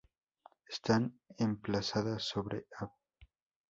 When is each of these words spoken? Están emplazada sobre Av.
Están 0.67 1.19
emplazada 1.37 2.17
sobre 2.17 2.65
Av. 2.79 2.89